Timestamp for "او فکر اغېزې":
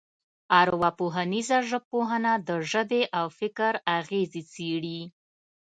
3.19-4.41